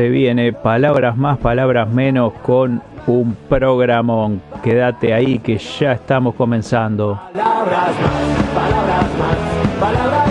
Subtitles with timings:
[0.00, 4.40] Se viene palabras más, palabras menos con un programón.
[4.62, 7.20] Quédate ahí que ya estamos comenzando.
[7.34, 10.29] Palabras más, palabras más, palabras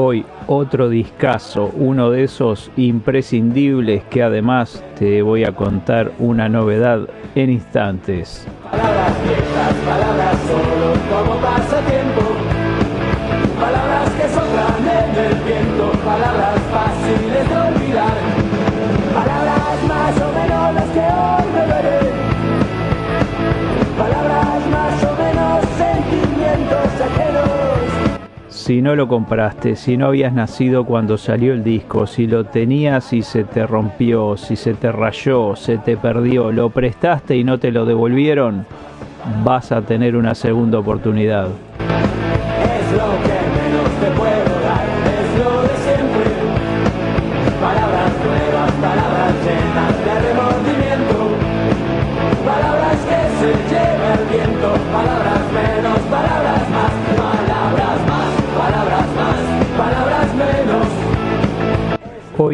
[0.00, 7.08] Hoy otro discazo, uno de esos imprescindibles que además te voy a contar una novedad
[7.34, 8.46] en instantes.
[8.70, 9.12] Palabras
[9.84, 10.36] palabras
[11.10, 12.07] como.
[28.68, 33.14] Si no lo compraste, si no habías nacido cuando salió el disco, si lo tenías
[33.14, 37.56] y se te rompió, si se te rayó, se te perdió, lo prestaste y no
[37.56, 38.66] te lo devolvieron,
[39.42, 41.48] vas a tener una segunda oportunidad.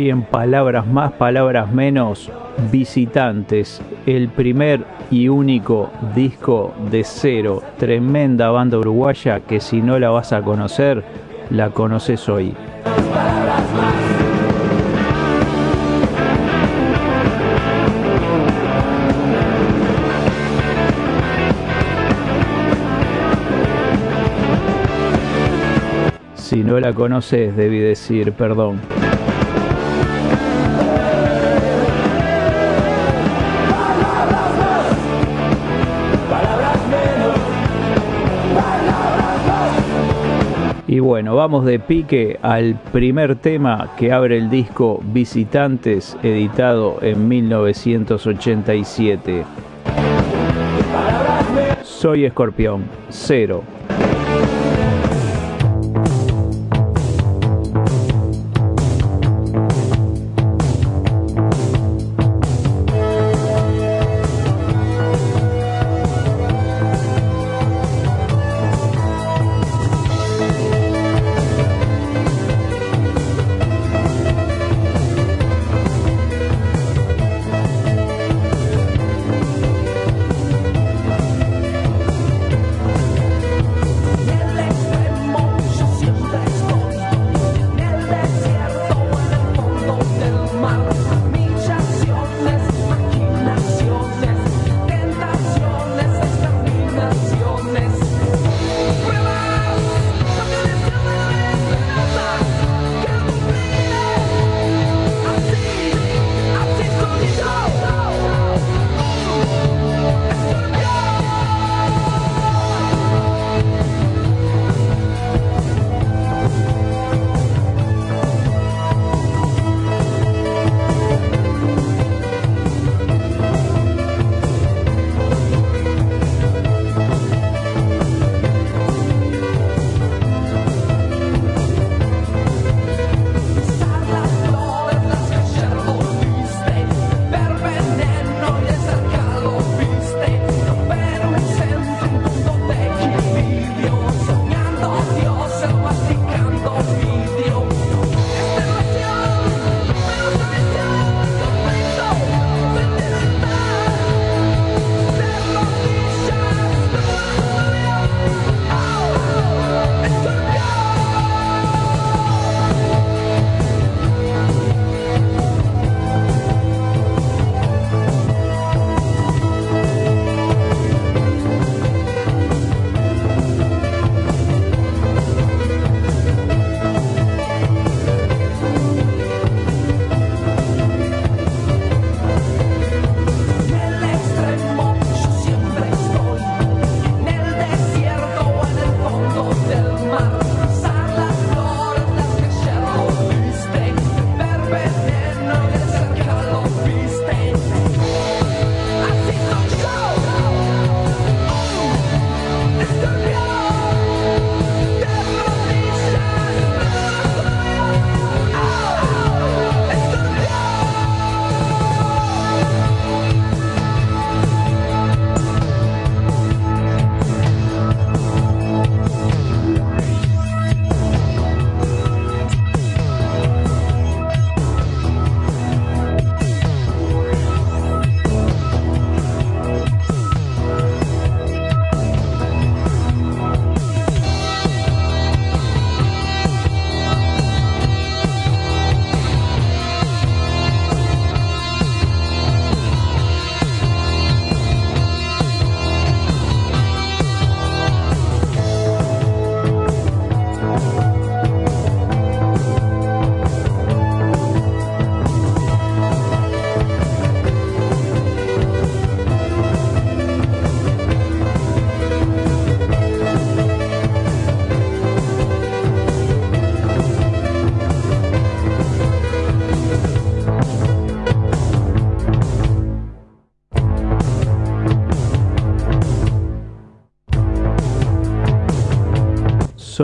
[0.05, 2.31] Hoy en Palabras Más, Palabras Menos,
[2.71, 10.11] Visitantes, el primer y único disco de cero, tremenda banda uruguaya que si no la
[10.11, 11.03] vas a conocer,
[11.49, 12.55] la conoces hoy.
[26.35, 28.83] Si no la conoces, debí decir, perdón.
[40.95, 47.27] Y bueno, vamos de pique al primer tema que abre el disco Visitantes, editado en
[47.27, 49.45] 1987.
[51.83, 53.65] Soy Escorpión, cero.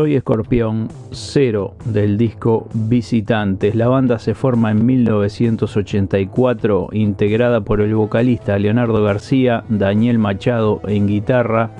[0.01, 3.75] Soy Escorpión, cero del disco Visitantes.
[3.75, 11.07] La banda se forma en 1984, integrada por el vocalista Leonardo García, Daniel Machado en
[11.07, 11.73] guitarra,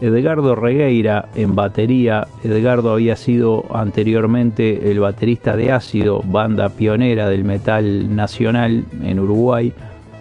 [0.00, 2.26] Edgardo Regueira en batería.
[2.42, 9.74] Edgardo había sido anteriormente el baterista de Ácido, banda pionera del metal nacional en Uruguay,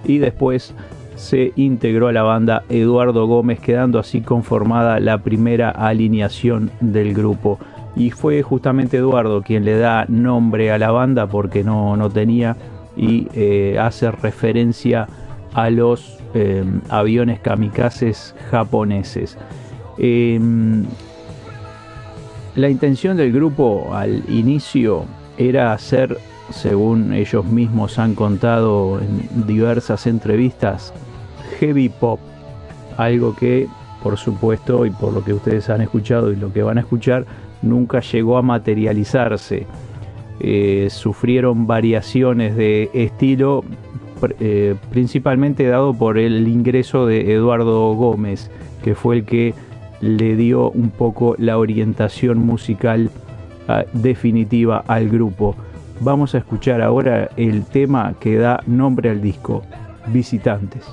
[0.04, 0.75] y después
[1.16, 7.60] se integró a la banda Eduardo Gómez, quedando así conformada la primera alineación del grupo.
[7.96, 12.58] Y fue justamente Eduardo quien le da nombre a la banda porque no, no tenía
[12.98, 15.08] y eh, hace referencia
[15.54, 19.38] a los eh, aviones kamikazes japoneses.
[19.98, 20.84] Em,
[22.56, 25.06] la intención del grupo al inicio
[25.38, 26.18] era hacer,
[26.51, 30.94] según ellos mismos han contado en diversas entrevistas,
[31.59, 32.19] heavy pop,
[32.97, 33.68] algo que
[34.03, 37.25] por supuesto y por lo que ustedes han escuchado y lo que van a escuchar
[37.62, 39.65] nunca llegó a materializarse.
[40.39, 43.63] Eh, sufrieron variaciones de estilo
[44.39, 48.50] eh, principalmente dado por el ingreso de Eduardo Gómez,
[48.83, 49.53] que fue el que
[50.01, 53.09] le dio un poco la orientación musical
[53.68, 55.56] ah, definitiva al grupo.
[56.01, 59.63] Vamos a escuchar ahora el tema que da nombre al disco,
[60.07, 60.83] Visitantes.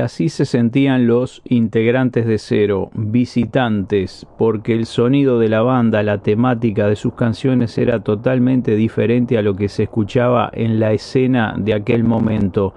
[0.00, 6.18] Así se sentían los integrantes de Cero, visitantes, porque el sonido de la banda, la
[6.18, 11.54] temática de sus canciones era totalmente diferente a lo que se escuchaba en la escena
[11.58, 12.74] de aquel momento,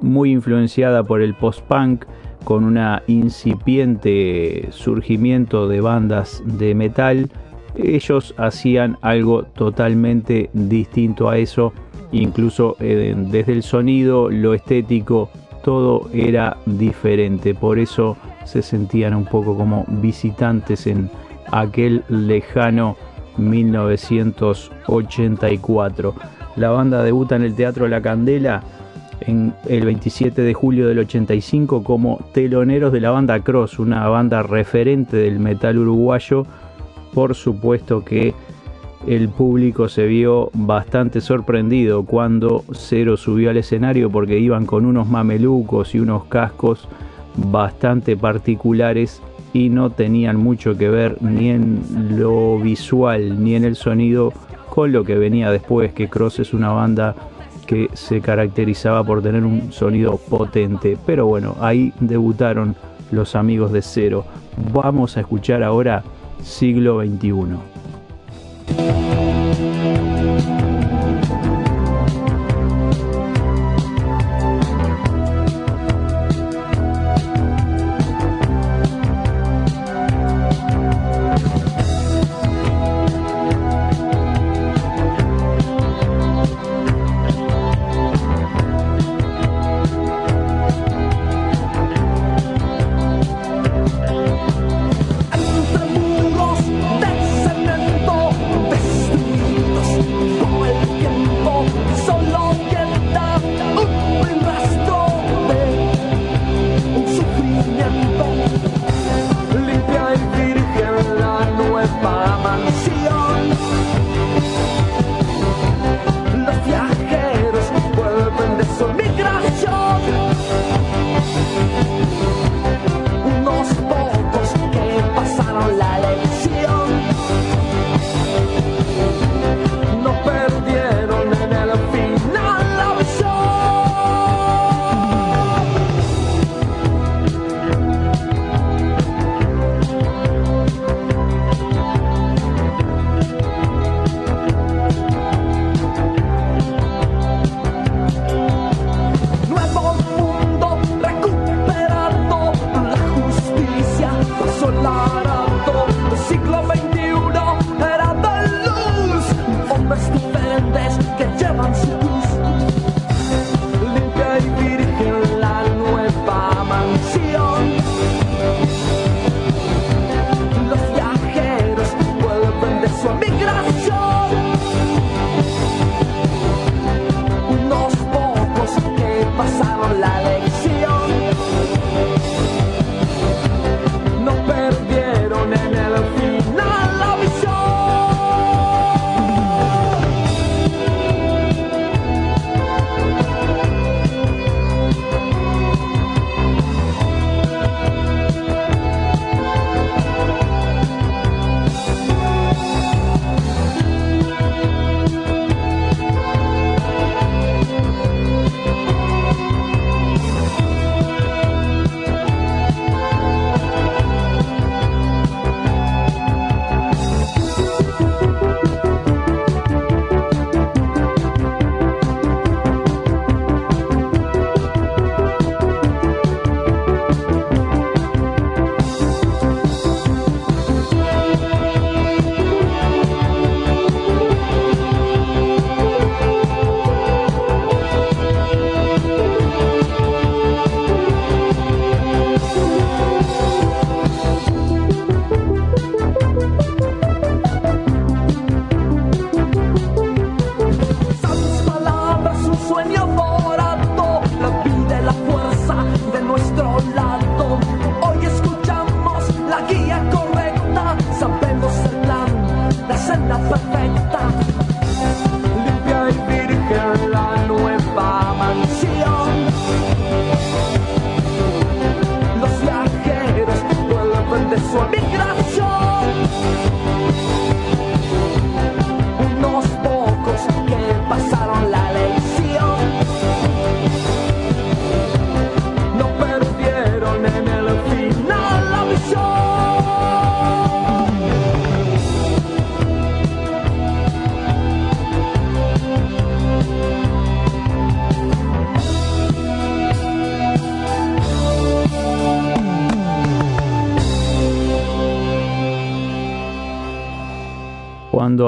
[0.00, 2.04] muy influenciada por el post-punk,
[2.44, 7.30] con un incipiente surgimiento de bandas de metal.
[7.76, 11.72] Ellos hacían algo totalmente distinto a eso,
[12.10, 15.30] incluso eh, desde el sonido, lo estético,
[15.62, 21.08] todo era diferente, por eso se sentían un poco como visitantes en
[21.50, 22.96] aquel lejano
[23.38, 26.14] 1984.
[26.56, 28.62] La banda debuta en el Teatro La Candela
[29.26, 34.42] en el 27 de julio del 85 como teloneros de la banda Cross, una banda
[34.42, 36.44] referente del metal uruguayo.
[37.14, 38.34] Por supuesto que
[39.06, 45.08] el público se vio bastante sorprendido cuando Cero subió al escenario porque iban con unos
[45.08, 46.88] mamelucos y unos cascos
[47.36, 51.82] bastante particulares y no tenían mucho que ver ni en
[52.16, 54.32] lo visual ni en el sonido
[54.70, 57.14] con lo que venía después, que Cross es una banda
[57.66, 60.96] que se caracterizaba por tener un sonido potente.
[61.04, 62.74] Pero bueno, ahí debutaron
[63.10, 64.24] los amigos de Cero.
[64.72, 66.02] Vamos a escuchar ahora
[66.42, 67.71] siglo XXI.
[68.72, 69.31] Música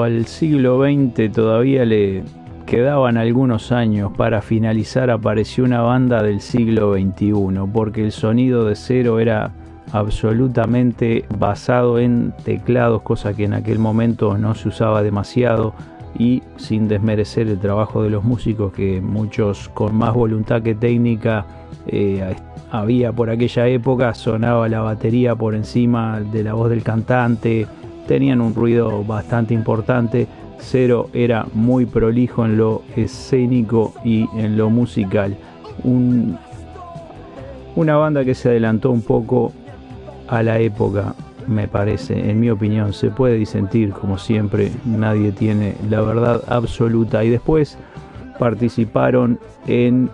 [0.03, 2.23] al siglo XX todavía le
[2.65, 7.33] quedaban algunos años para finalizar, apareció una banda del siglo XXI,
[7.71, 9.51] porque el sonido de cero era
[9.91, 15.73] absolutamente basado en teclados, cosa que en aquel momento no se usaba demasiado
[16.17, 21.45] y sin desmerecer el trabajo de los músicos que muchos con más voluntad que técnica
[21.87, 22.35] eh,
[22.71, 27.67] había por aquella época, sonaba la batería por encima de la voz del cantante,
[28.07, 30.27] tenían un ruido bastante importante.
[30.59, 35.35] Cero era muy prolijo en lo escénico y en lo musical.
[37.75, 39.51] una banda que se adelantó un poco
[40.27, 41.13] a la época,
[41.47, 42.93] me parece, en mi opinión.
[42.93, 47.23] Se puede disentir, como siempre, nadie tiene la verdad absoluta.
[47.23, 47.77] Y después
[48.39, 50.09] participaron en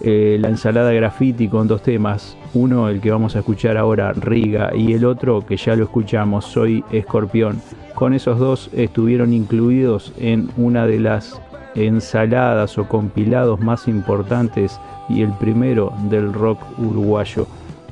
[0.00, 2.36] eh, la ensalada graffiti con dos temas.
[2.54, 6.44] Uno, el que vamos a escuchar ahora, Riga, y el otro, que ya lo escuchamos,
[6.44, 7.60] Soy Escorpión.
[7.94, 11.40] Con esos dos estuvieron incluidos en una de las
[11.74, 17.46] ensaladas o compilados más importantes y el primero del rock uruguayo.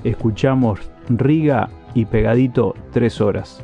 [0.04, 3.62] Escuchamos Riga y pegadito tres horas.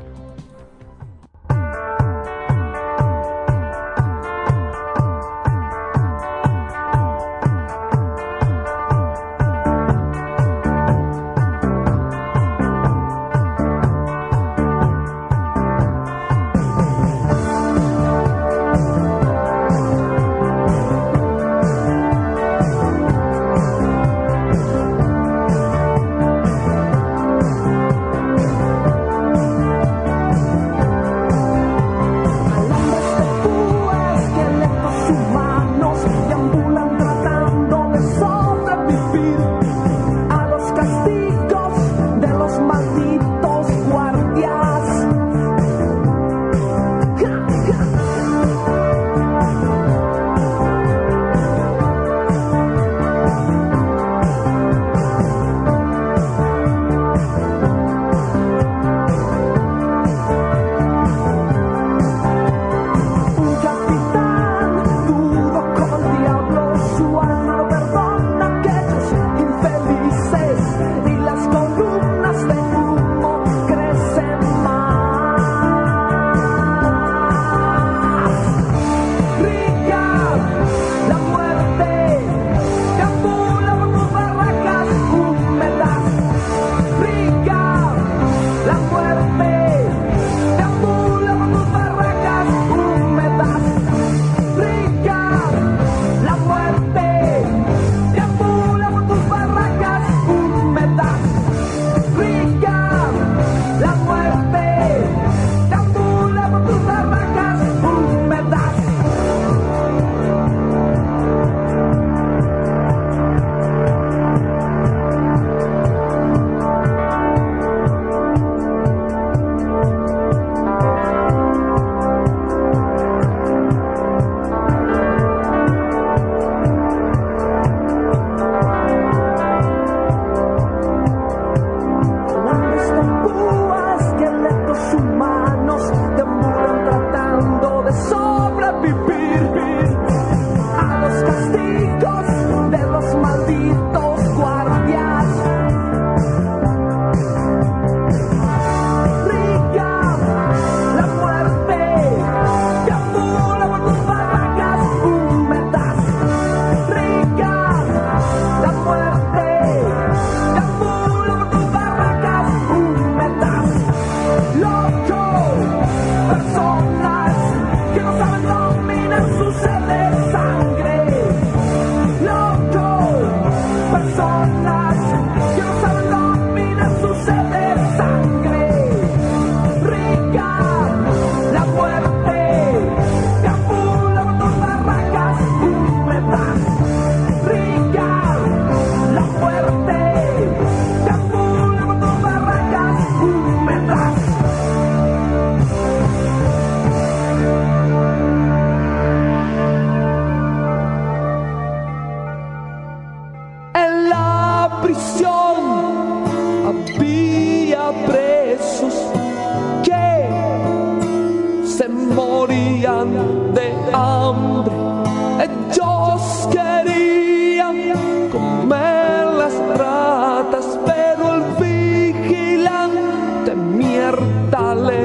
[224.51, 224.98] 大雷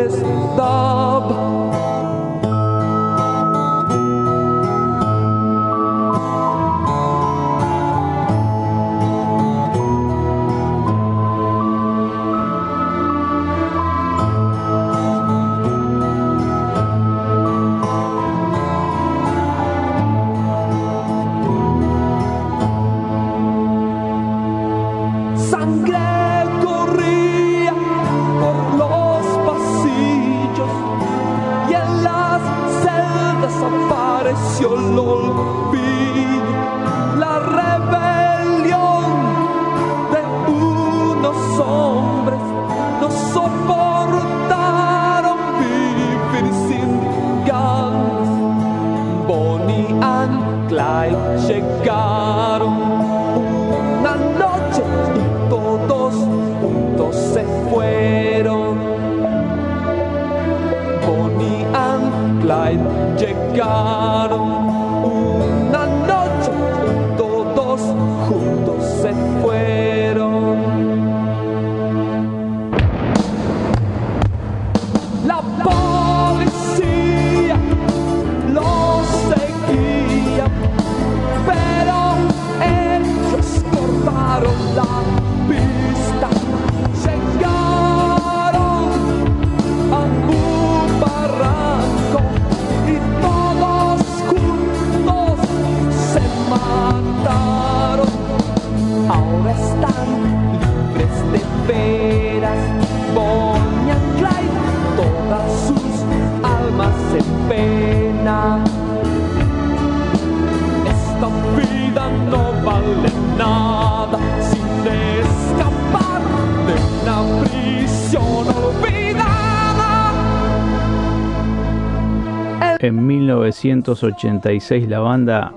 [123.25, 125.53] 1986 la banda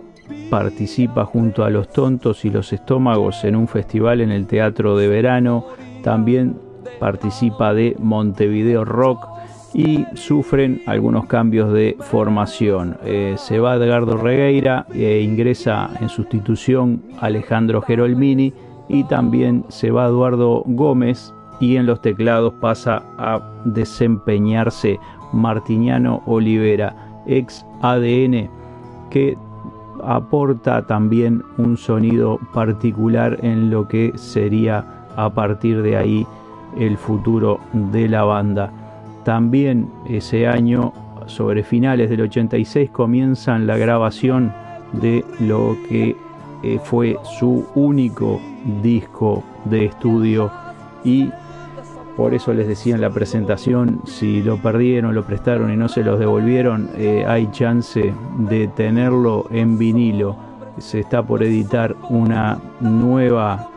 [0.51, 5.09] participa junto a Los Tontos y Los Estómagos en un festival en el Teatro de
[5.09, 5.67] Verano.
[6.03, 6.57] También
[7.01, 9.27] participa de Montevideo Rock
[9.75, 12.97] y sufren algunos cambios de formación.
[13.05, 18.55] Eh, se va Edgardo Regueira e ingresa en sustitución Alejandro Gerolmini
[18.89, 24.99] y también se va Eduardo Gómez y en los teclados pasa a desempeñarse
[25.33, 28.49] Martiniano Olivera, ex ADN,
[29.11, 29.37] que
[30.05, 34.85] aporta también un sonido particular en lo que sería
[35.17, 36.27] a partir de ahí
[36.79, 38.71] el futuro de la banda.
[39.25, 40.93] También ese año,
[41.27, 44.53] sobre finales del 86, comienzan la grabación
[44.93, 46.17] de lo que
[46.63, 48.41] eh, fue su único
[48.83, 50.51] disco de estudio
[51.05, 51.31] y
[52.17, 56.03] por eso les decía en la presentación, si lo perdieron, lo prestaron y no se
[56.03, 60.37] los devolvieron, eh, hay chance de tenerlo en vinilo.
[60.79, 63.69] Se está por editar una nueva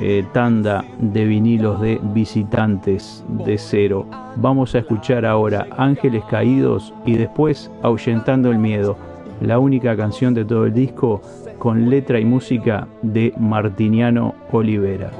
[0.00, 4.06] eh, tanda de vinilos de visitantes de cero.
[4.36, 8.96] Vamos a escuchar ahora Ángeles Caídos y después Ahuyentando el Miedo,
[9.40, 11.20] la única canción de todo el disco
[11.58, 15.10] con letra y música de Martiniano Olivera.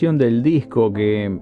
[0.00, 1.38] Del disco que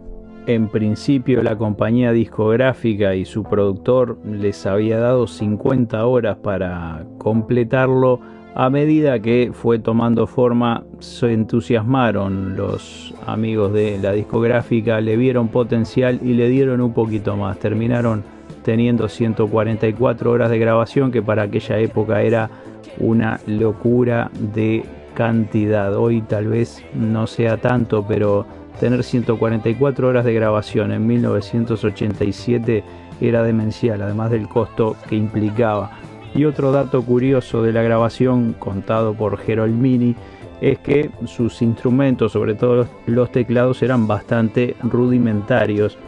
[0.46, 8.18] en principio la compañía discográfica y su productor les había dado 50 horas para completarlo,
[8.56, 15.48] a medida que fue tomando forma se entusiasmaron los amigos de la discográfica, le vieron
[15.48, 17.60] potencial y le dieron un poquito más.
[17.60, 18.24] Terminaron
[18.64, 22.50] teniendo 144 horas de grabación que para aquella época era
[22.98, 24.82] una locura de
[25.18, 25.96] cantidad.
[25.96, 28.46] Hoy tal vez no sea tanto, pero
[28.78, 32.84] tener 144 horas de grabación en 1987
[33.20, 35.90] era demencial, además del costo que implicaba.
[36.36, 40.14] Y otro dato curioso de la grabación contado por Mini
[40.60, 45.98] es que sus instrumentos, sobre todo los teclados, eran bastante rudimentarios.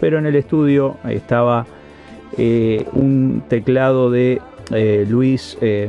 [0.00, 1.64] Pero en el estudio estaba
[2.36, 4.42] eh, un teclado de
[4.72, 5.88] eh, Luis, eh,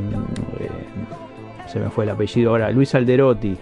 [1.71, 3.55] se me fue el apellido ahora, Luis Alderotti,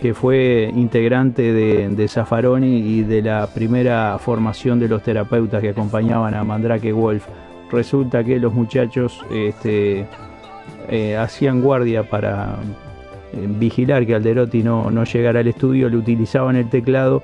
[0.00, 5.70] que fue integrante de, de Zaffaroni y de la primera formación de los terapeutas que
[5.70, 7.26] acompañaban a Mandrake Wolf.
[7.70, 10.06] Resulta que los muchachos este,
[11.18, 12.56] hacían guardia para
[13.58, 17.22] vigilar que Alderotti no, no llegara al estudio, le utilizaban el teclado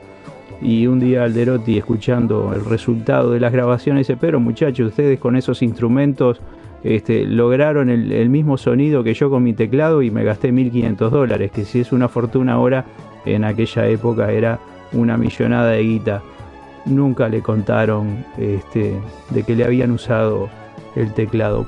[0.62, 5.36] y un día Alderotti, escuchando el resultado de las grabaciones, dice, pero muchachos, ustedes con
[5.36, 6.40] esos instrumentos
[6.82, 11.50] este, lograron el, mismo sonido que yo con mi teclado y me gasté 1.500 dólares,
[11.52, 12.86] que si es una fortuna ahora,
[13.26, 14.58] en aquella época era
[14.92, 16.22] una millonada de guita.
[16.86, 18.98] Nunca le contaron este,
[19.30, 20.48] de que le habían usado
[20.96, 21.66] el teclado.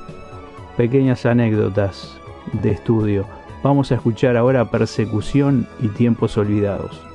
[0.77, 2.19] Pequeñas anécdotas
[2.63, 3.25] de estudio.
[3.61, 7.12] Vamos a escuchar ahora Persecución y Tiempos Olvidados.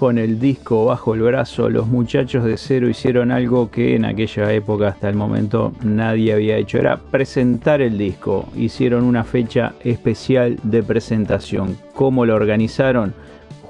[0.00, 4.50] Con el disco bajo el brazo, los muchachos de Cero hicieron algo que en aquella
[4.50, 8.48] época hasta el momento nadie había hecho, era presentar el disco.
[8.56, 11.76] Hicieron una fecha especial de presentación.
[11.94, 13.12] ¿Cómo lo organizaron?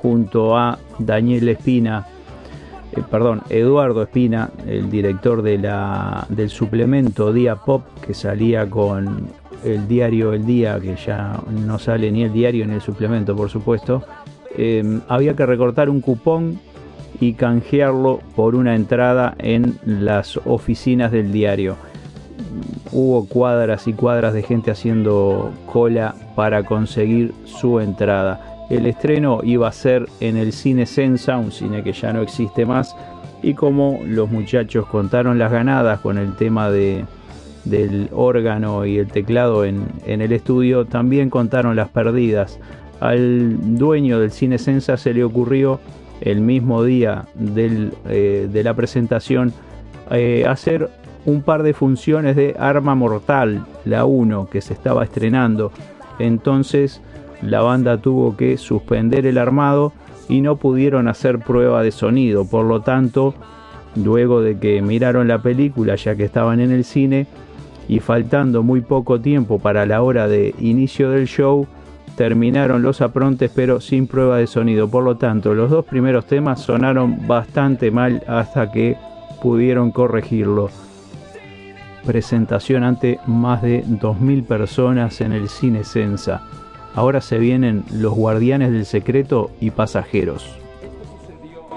[0.00, 2.06] Junto a Daniel Espina,
[2.92, 9.26] eh, perdón, Eduardo Espina, el director de la, del suplemento Día Pop, que salía con
[9.64, 13.50] el diario El Día, que ya no sale ni el diario ni el suplemento, por
[13.50, 14.04] supuesto,
[14.62, 16.60] eh, había que recortar un cupón
[17.18, 21.76] y canjearlo por una entrada en las oficinas del diario.
[22.92, 28.66] Hubo cuadras y cuadras de gente haciendo cola para conseguir su entrada.
[28.68, 32.66] El estreno iba a ser en el cine Sensa, un cine que ya no existe
[32.66, 32.94] más,
[33.42, 37.06] y como los muchachos contaron las ganadas con el tema de,
[37.64, 42.60] del órgano y el teclado en el estudio, también contaron las perdidas
[43.00, 45.80] al dueño del cine Sensa se le ocurrió
[46.20, 47.24] el mismo día
[47.56, 49.52] eh, de la presentación
[50.10, 50.90] eh, hacer
[51.24, 55.72] un par de funciones de Arma Mortal, la 1, que se estaba estrenando.
[56.18, 57.00] Entonces
[57.42, 59.92] la banda tuvo que suspender el armado
[60.28, 62.44] y no pudieron hacer prueba de sonido.
[62.44, 63.34] Por lo tanto,
[63.96, 67.26] luego de que miraron la película, ya que estaban en el cine,
[67.88, 71.66] y faltando muy poco tiempo para la hora de inicio del show,
[72.20, 74.90] terminaron los aprontes pero sin prueba de sonido.
[74.90, 78.98] Por lo tanto, los dos primeros temas sonaron bastante mal hasta que
[79.40, 80.68] pudieron corregirlo.
[82.04, 86.42] Presentación ante más de 2.000 personas en el cine Sensa.
[86.94, 90.58] Ahora se vienen Los Guardianes del Secreto y Pasajeros.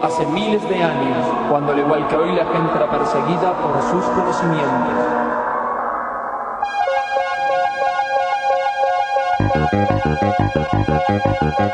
[0.02, 4.04] Hace miles de años, cuando al igual que hoy la gente era perseguida por sus
[4.12, 5.33] conocimientos.
[10.24, 11.73] Thank you.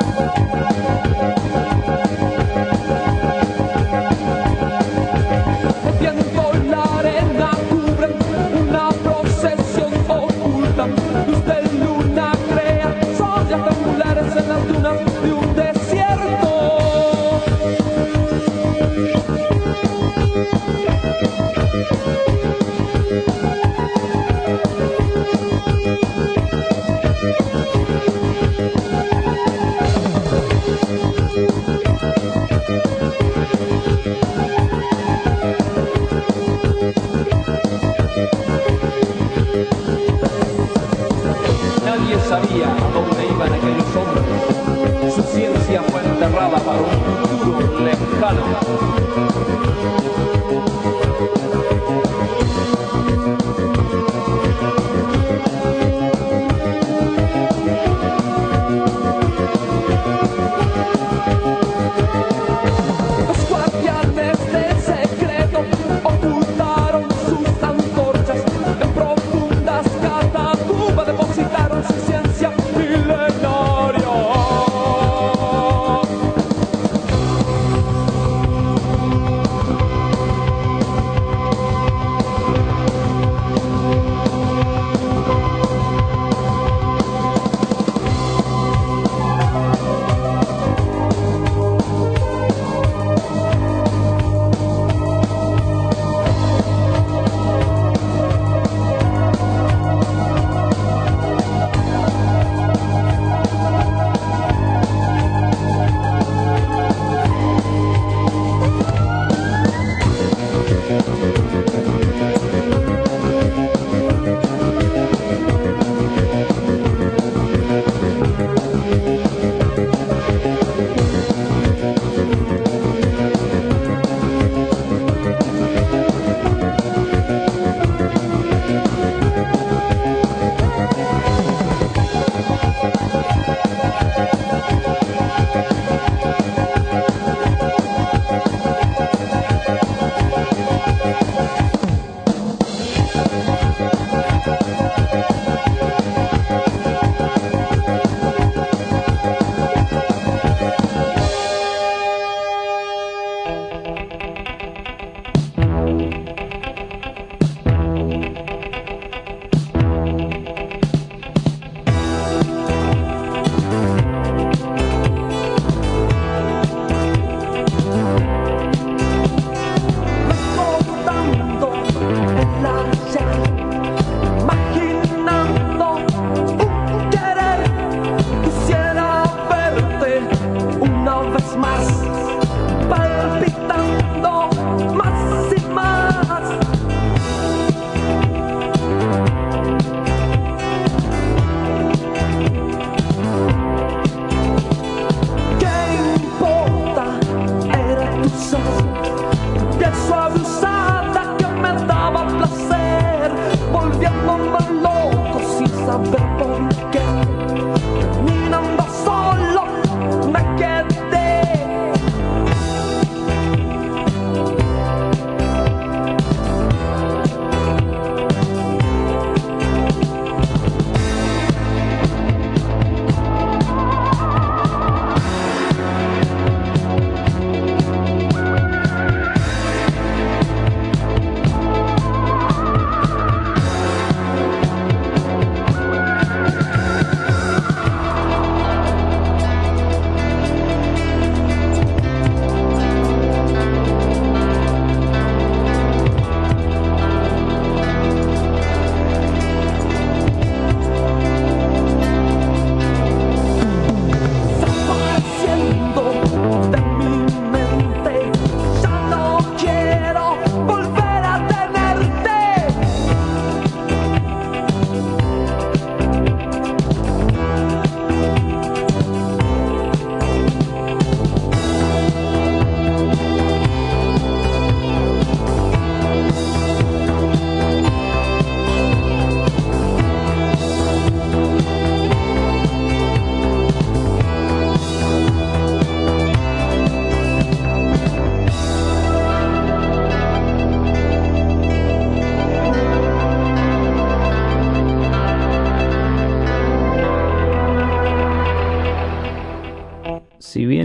[42.30, 45.16] sabía a dónde iban aquellos hombres.
[45.16, 46.92] Su ciencia fue enterrada para un
[47.28, 49.00] futuro lejano.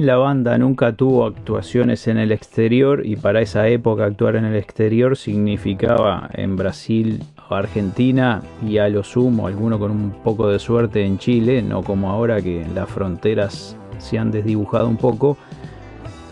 [0.05, 4.57] La banda nunca tuvo actuaciones en el exterior y para esa época actuar en el
[4.57, 10.59] exterior significaba en Brasil o Argentina y a lo sumo alguno con un poco de
[10.59, 15.36] suerte en Chile, no como ahora que las fronteras se han desdibujado un poco,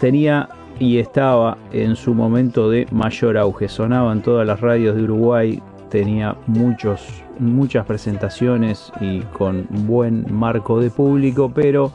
[0.01, 0.49] tenía
[0.79, 3.69] y estaba en su momento de mayor auge.
[3.69, 10.81] Sonaba en todas las radios de Uruguay, tenía muchos, muchas presentaciones y con buen marco
[10.81, 11.93] de público, pero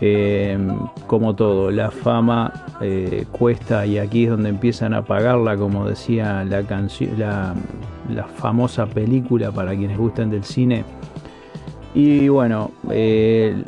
[0.00, 0.58] eh,
[1.06, 6.44] como todo, la fama eh, cuesta y aquí es donde empiezan a pagarla, como decía
[6.44, 10.84] la famosa película para quienes gustan del cine.
[11.94, 13.62] Y bueno, eh,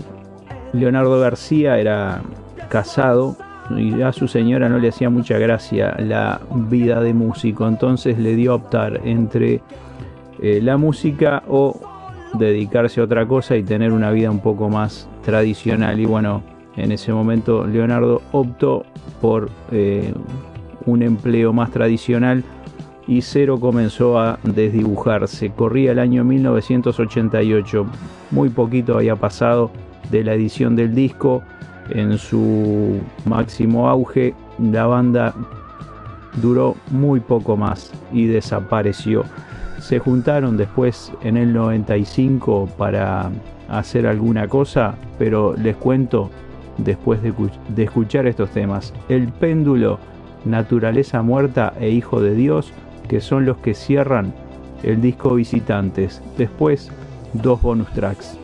[0.72, 2.22] Leonardo García era
[2.68, 3.36] casado
[3.76, 8.34] y a su señora no le hacía mucha gracia la vida de músico, entonces le
[8.34, 9.60] dio a optar entre
[10.38, 11.95] la música o
[12.34, 15.98] dedicarse a otra cosa y tener una vida un poco más tradicional.
[16.00, 16.42] Y bueno,
[16.76, 18.84] en ese momento Leonardo optó
[19.20, 20.12] por eh,
[20.84, 22.44] un empleo más tradicional
[23.06, 25.50] y Cero comenzó a desdibujarse.
[25.50, 27.86] Corría el año 1988,
[28.30, 29.70] muy poquito había pasado
[30.10, 31.42] de la edición del disco.
[31.90, 35.34] En su máximo auge, la banda
[36.42, 39.24] duró muy poco más y desapareció
[39.86, 43.30] se juntaron después en el 95 para
[43.68, 46.28] hacer alguna cosa, pero les cuento
[46.78, 47.32] después de,
[47.84, 48.92] escuchar estos temas.
[49.08, 50.00] El péndulo,
[50.44, 52.72] naturaleza muerta e hijo de Dios,
[53.08, 54.34] que son los que cierran
[54.82, 56.20] el disco Visitantes.
[56.36, 56.90] Después,
[57.32, 58.36] dos bonus tracks.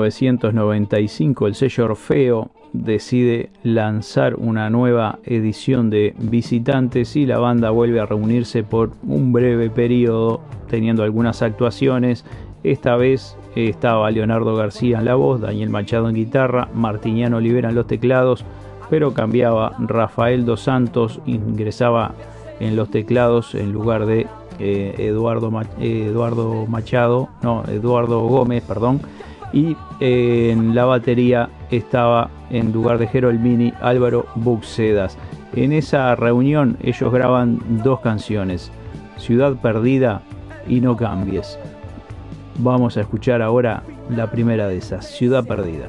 [0.00, 8.00] 1995 el sello Orfeo decide lanzar una nueva edición de Visitantes y la banda vuelve
[8.00, 12.24] a reunirse por un breve periodo teniendo algunas actuaciones.
[12.62, 17.74] Esta vez estaba Leonardo García en la voz, Daniel Machado en guitarra, Martiniano Olivera en
[17.74, 18.44] los teclados,
[18.88, 22.14] pero cambiaba Rafael Dos Santos, ingresaba
[22.60, 24.26] en los teclados en lugar de
[24.58, 29.00] eh, Eduardo, Eduardo Machado, no, Eduardo Gómez, perdón,
[29.52, 35.16] y eh, en la batería estaba en lugar de Mini Álvaro Buxedas.
[35.54, 38.70] En esa reunión ellos graban dos canciones,
[39.16, 40.22] Ciudad Perdida
[40.68, 41.58] y No Cambies.
[42.58, 45.88] Vamos a escuchar ahora la primera de esas, Ciudad Perdida.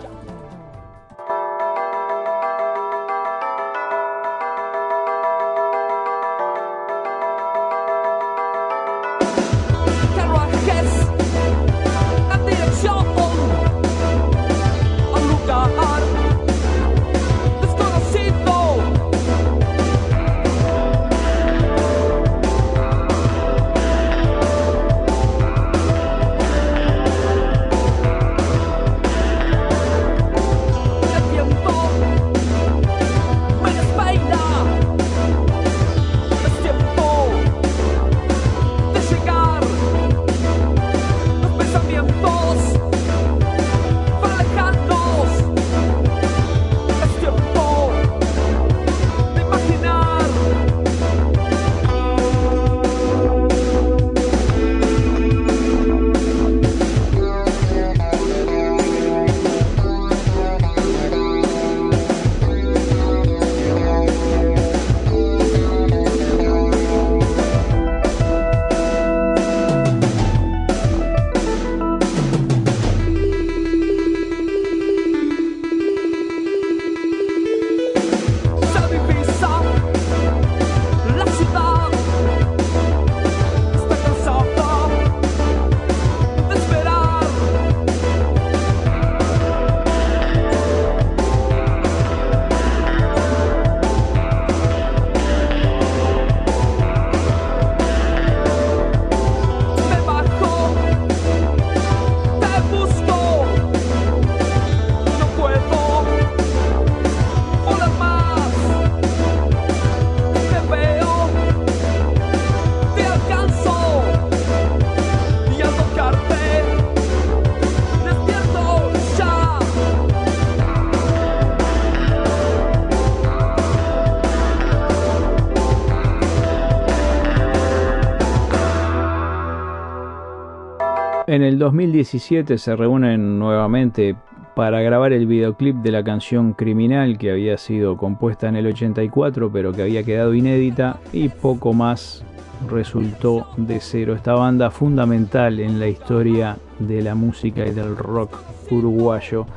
[131.41, 134.15] En el 2017 se reúnen nuevamente
[134.55, 139.51] para grabar el videoclip de la canción Criminal que había sido compuesta en el 84
[139.51, 142.23] pero que había quedado inédita y poco más
[142.69, 144.13] resultó de cero.
[144.13, 148.37] Esta banda fundamental en la historia de la música y del rock
[148.69, 149.47] uruguayo.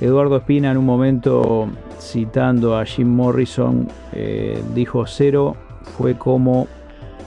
[0.00, 1.66] Eduardo Espina en un momento
[1.98, 5.56] citando a Jim Morrison eh, dijo cero
[5.98, 6.68] fue como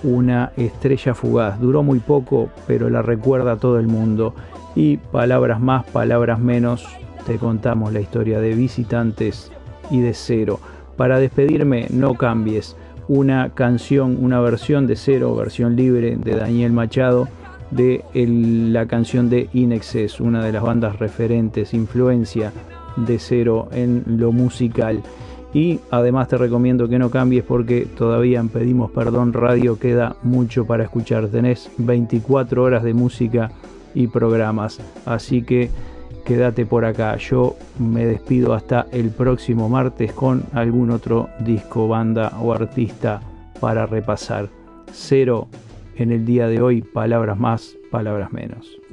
[0.05, 1.59] una estrella fugaz.
[1.59, 4.33] Duró muy poco, pero la recuerda todo el mundo.
[4.75, 6.85] Y palabras más, palabras menos,
[7.25, 9.51] te contamos la historia de visitantes
[9.89, 10.59] y de cero.
[10.95, 12.75] Para despedirme, no cambies.
[13.07, 17.27] Una canción, una versión de cero, versión libre de Daniel Machado,
[17.71, 22.51] de la canción de Inexcess, una de las bandas referentes, influencia
[22.95, 25.01] de cero en lo musical.
[25.55, 30.83] Y además te recomiendo que no cambies porque todavía Pedimos Perdón Radio queda mucho para
[30.83, 31.29] escuchar.
[31.29, 33.49] Tenés 24 horas de música
[33.93, 34.81] y programas.
[35.05, 35.69] Así que
[36.25, 37.15] quédate por acá.
[37.15, 43.21] Yo me despido hasta el próximo martes con algún otro disco, banda o artista
[43.61, 44.49] para repasar.
[44.91, 45.47] Cero
[45.95, 48.84] en el día de hoy, palabras más, palabras menos.